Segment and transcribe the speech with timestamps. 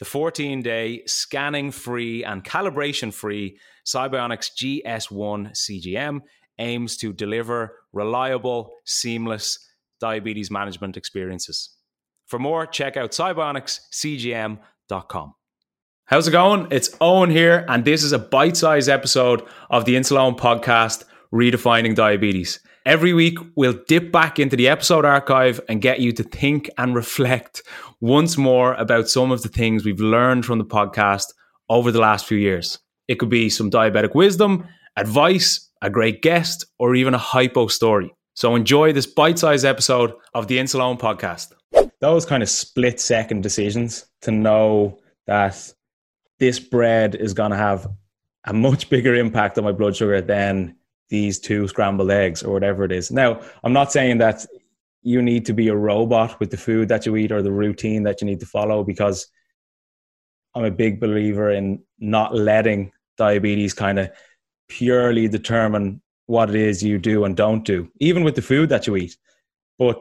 [0.00, 6.22] The 14 day scanning free and calibration free Sibionics GS1 CGM
[6.58, 9.58] aims to deliver reliable, seamless
[10.00, 11.76] diabetes management experiences.
[12.28, 15.34] For more, check out sibionicscgm.com.
[16.06, 16.68] How's it going?
[16.70, 21.94] It's Owen here, and this is a bite sized episode of the Insuleoin podcast, Redefining
[21.94, 22.60] Diabetes.
[22.86, 26.94] Every week, we'll dip back into the episode archive and get you to think and
[26.94, 27.62] reflect
[28.00, 31.26] once more about some of the things we've learned from the podcast
[31.68, 32.78] over the last few years.
[33.06, 38.14] It could be some diabetic wisdom, advice, a great guest, or even a hypo story.
[38.32, 41.52] So enjoy this bite sized episode of the Insuleoin podcast.
[42.00, 45.70] Those kind of split second decisions to know that
[46.38, 47.86] this bread is going to have
[48.46, 50.76] a much bigger impact on my blood sugar than
[51.10, 53.10] these two scrambled eggs or whatever it is.
[53.10, 54.46] Now, I'm not saying that
[55.02, 58.04] you need to be a robot with the food that you eat or the routine
[58.04, 59.26] that you need to follow because
[60.54, 64.10] I'm a big believer in not letting diabetes kind of
[64.68, 68.86] purely determine what it is you do and don't do, even with the food that
[68.86, 69.16] you eat.
[69.78, 70.00] But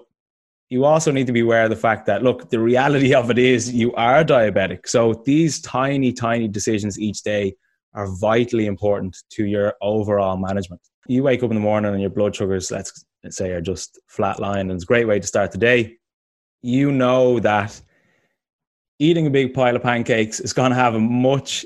[0.69, 3.39] you also need to be aware of the fact that look the reality of it
[3.39, 7.55] is you are diabetic so these tiny tiny decisions each day
[7.93, 10.81] are vitally important to your overall management.
[11.07, 14.61] You wake up in the morning and your blood sugars let's, say are just flatline
[14.61, 15.97] and it's a great way to start the day.
[16.61, 17.81] You know that
[18.99, 21.65] eating a big pile of pancakes is going to have a much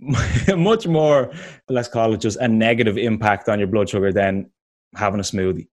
[0.56, 1.32] much more
[1.68, 4.48] let's call it just a negative impact on your blood sugar than
[4.94, 5.66] having a smoothie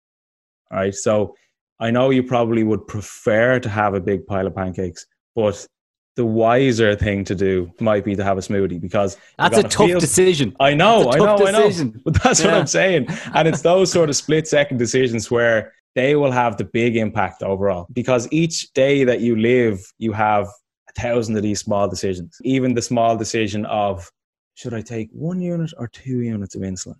[0.71, 0.93] all right?
[0.93, 1.35] So
[1.79, 5.65] I know you probably would prefer to have a big pile of pancakes, but
[6.15, 9.99] the wiser thing to do might be to have a smoothie because that's a tough
[9.99, 10.55] decision.
[10.59, 11.87] I know, I know, decision.
[11.87, 12.01] I know.
[12.05, 12.47] But that's yeah.
[12.47, 13.07] what I'm saying.
[13.33, 17.43] And it's those sort of split second decisions where they will have the big impact
[17.43, 20.47] overall because each day that you live, you have
[20.89, 22.37] a thousand of these small decisions.
[22.43, 24.09] Even the small decision of
[24.55, 26.95] should I take one unit or two units of insulin?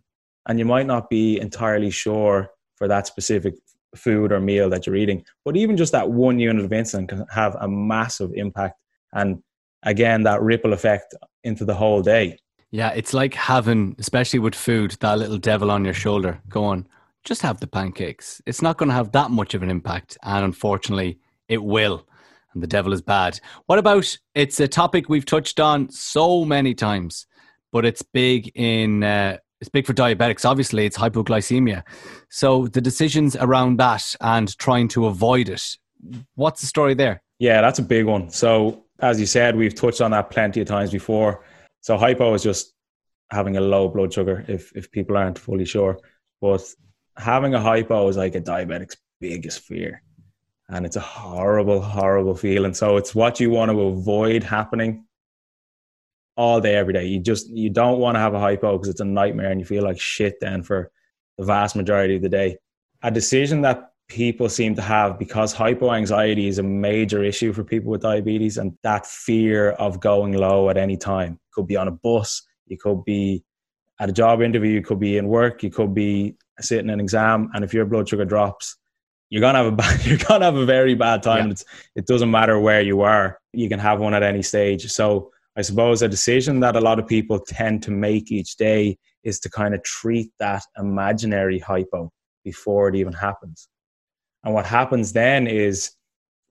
[0.47, 3.55] And you might not be entirely sure for that specific
[3.95, 5.23] food or meal that you're eating.
[5.43, 8.75] But even just that one unit of insulin can have a massive impact.
[9.15, 9.41] And
[9.83, 12.37] again, that ripple effect into the whole day.
[12.71, 16.41] Yeah, it's like having, especially with food, that little devil on your shoulder.
[16.49, 16.87] Go on,
[17.23, 18.41] just have the pancakes.
[18.45, 20.17] It's not going to have that much of an impact.
[20.23, 22.05] And unfortunately, it will.
[22.53, 23.39] And the devil is bad.
[23.65, 27.27] What about it's a topic we've touched on so many times,
[27.71, 30.47] but it's big in uh, it's big for diabetics.
[30.47, 31.83] Obviously, it's hypoglycemia.
[32.29, 35.77] So the decisions around that and trying to avoid it.
[36.35, 37.21] What's the story there?
[37.39, 38.29] Yeah, that's a big one.
[38.29, 41.43] So as you said, we've touched on that plenty of times before.
[41.81, 42.73] So hypo is just
[43.31, 44.45] having a low blood sugar.
[44.47, 45.99] If if people aren't fully sure,
[46.41, 46.61] but
[47.17, 50.01] having a hypo is like a diabetic's biggest fear,
[50.69, 52.73] and it's a horrible, horrible feeling.
[52.73, 55.05] So it's what you want to avoid happening
[56.37, 57.05] all day, every day.
[57.05, 59.65] You just you don't want to have a hypo because it's a nightmare and you
[59.65, 60.91] feel like shit then for
[61.37, 62.57] the vast majority of the day.
[63.03, 67.63] A decision that people seem to have because hypo anxiety is a major issue for
[67.63, 71.31] people with diabetes and that fear of going low at any time.
[71.31, 73.43] You could be on a bus, you could be
[73.99, 77.49] at a job interview, you could be in work, you could be sitting an exam,
[77.53, 78.77] and if your blood sugar drops,
[79.29, 81.45] you're gonna have a bad, you're gonna have a very bad time.
[81.45, 81.51] Yeah.
[81.51, 81.65] It's,
[81.95, 84.91] it doesn't matter where you are; you can have one at any stage.
[84.91, 88.97] So I suppose a decision that a lot of people tend to make each day
[89.23, 92.11] is to kind of treat that imaginary hypo
[92.43, 93.67] before it even happens.
[94.45, 95.91] And what happens then is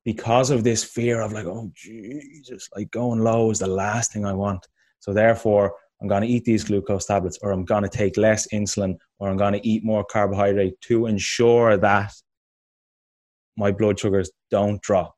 [0.04, 4.26] because of this fear of like, oh Jesus, like going low is the last thing
[4.26, 4.66] I want.
[5.00, 8.46] So therefore, I'm going to eat these glucose tablets, or I'm going to take less
[8.48, 12.12] insulin, or I'm going to eat more carbohydrate to ensure that
[13.56, 15.14] my blood sugars don't drop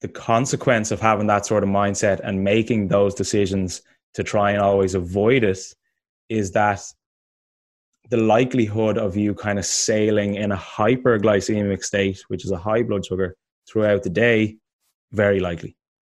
[0.00, 3.82] the consequence of having that sort of mindset and making those decisions
[4.14, 5.58] to try and always avoid it
[6.28, 6.80] is that
[8.08, 12.82] the likelihood of you kind of sailing in a hyperglycemic state, which is a high
[12.82, 13.36] blood sugar,
[13.68, 14.56] throughout the day,
[15.12, 15.76] very likely.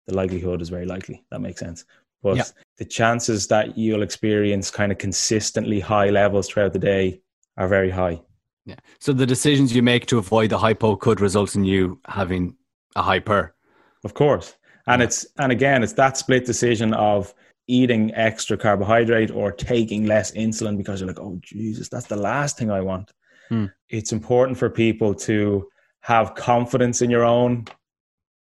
[0.07, 1.23] The likelihood is very likely.
[1.31, 1.85] That makes sense.
[2.21, 2.43] But yeah.
[2.77, 7.21] the chances that you'll experience kind of consistently high levels throughout the day
[7.57, 8.21] are very high.
[8.65, 8.75] Yeah.
[8.99, 12.55] So the decisions you make to avoid the hypo could result in you having
[12.95, 13.55] a hyper.
[14.03, 14.55] Of course.
[14.87, 15.05] And yeah.
[15.05, 17.33] it's and again, it's that split decision of
[17.69, 22.57] eating extra carbohydrate or taking less insulin because you're like, oh Jesus, that's the last
[22.57, 23.11] thing I want.
[23.49, 23.65] Hmm.
[23.89, 25.69] It's important for people to
[26.01, 27.65] have confidence in your own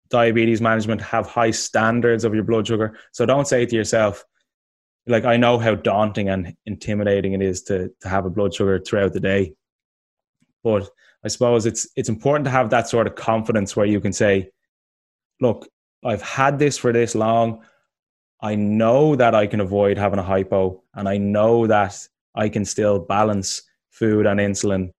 [0.09, 2.99] diabetes management, have high standards of your blood sugar.
[3.13, 4.25] So don't say to yourself,
[5.07, 8.79] like I know how daunting and intimidating it is to to have a blood sugar
[8.79, 9.55] throughout the day.
[10.65, 10.89] But
[11.23, 14.51] I suppose it's it's important to have that sort of confidence where you can say,
[15.41, 15.69] look,
[16.03, 17.63] I've had this for this long.
[18.41, 21.97] I know that I can avoid having a hypo, and I know that
[22.35, 24.91] I can still balance food and insulin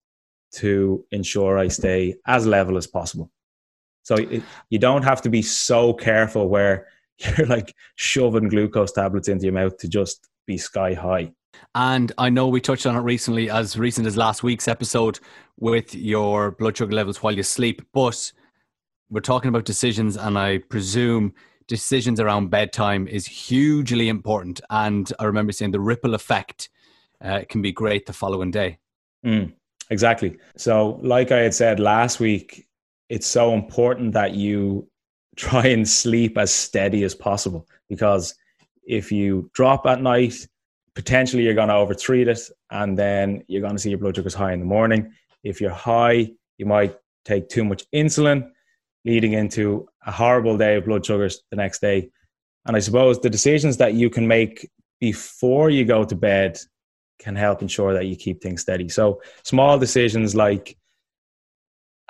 [0.52, 3.32] to ensure I stay as level as possible.
[4.04, 6.88] So it, you don't have to be so careful where
[7.38, 11.32] you're like shoving glucose tablets into your mouth to just be sky high.
[11.76, 15.20] And I know we touched on it recently, as recent as last week's episode,
[15.60, 17.82] with your blood sugar levels while you sleep.
[17.94, 18.32] But
[19.10, 21.34] we're talking about decisions, and I presume
[21.70, 24.60] decisions around bedtime is hugely important.
[24.70, 26.70] And I remember saying the ripple effect
[27.24, 28.80] uh, can be great the following day.
[29.26, 29.54] Mm,
[29.90, 30.38] exactly.
[30.58, 32.68] So, like I had said last week,
[33.08, 34.90] it's so important that you
[35.38, 38.36] try and sleep as steady as possible because
[38.84, 40.36] if you drop at night,
[40.96, 44.34] potentially you're going to overtreat it and then you're going to see your blood sugars
[44.34, 45.14] high in the morning.
[45.44, 48.50] If you're high, you might take too much insulin
[49.06, 52.10] leading into a horrible day of blood sugars the next day.
[52.66, 54.70] And I suppose the decisions that you can make
[55.00, 56.60] before you go to bed
[57.20, 58.90] can help ensure that you keep things steady.
[58.90, 60.78] So small decisions like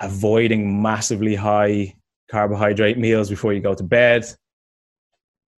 [0.00, 1.96] avoiding massively high
[2.30, 4.24] carbohydrate meals before you go to bed,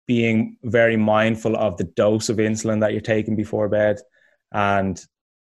[0.07, 4.01] being very mindful of the dose of insulin that you're taking before bed.
[4.53, 5.01] And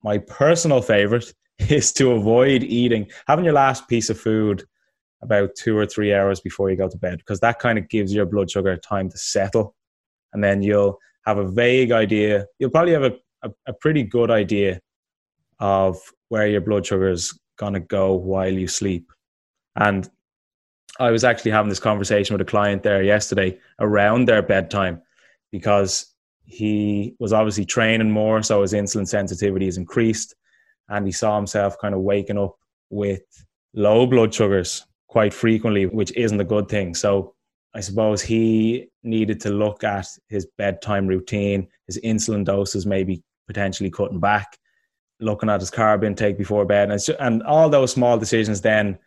[0.02, 4.64] my personal favorite is to avoid eating, having your last piece of food
[5.22, 8.12] about two or three hours before you go to bed because that kind of gives
[8.12, 9.74] your blood sugar time to settle.
[10.32, 14.30] And then you'll have a vague idea you'll probably have a, a, a pretty good
[14.30, 14.80] idea
[15.60, 15.98] of
[16.28, 19.12] where your blood sugar is going to go while you sleep.
[19.76, 20.10] And
[21.00, 25.00] i was actually having this conversation with a client there yesterday around their bedtime
[25.50, 26.14] because
[26.44, 30.34] he was obviously training more so his insulin sensitivity is increased
[30.88, 32.56] and he saw himself kind of waking up
[32.90, 33.22] with
[33.74, 36.94] low blood sugars quite frequently, which isn't a good thing.
[36.94, 37.34] So
[37.74, 43.90] I suppose he needed to look at his bedtime routine, his insulin doses, maybe potentially
[43.90, 44.56] cutting back,
[45.20, 48.98] looking at his carb intake before bed, and, just, and all those small decisions then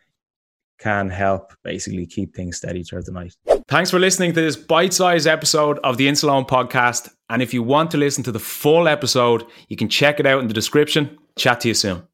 [0.78, 3.34] can help basically keep things steady throughout the night.
[3.66, 7.10] Thanks for listening to this bite-sized episode of the Insuleoin podcast.
[7.30, 10.40] And if you want to listen to the full episode, you can check it out
[10.40, 11.18] in the description.
[11.34, 12.06] Chat to you soon.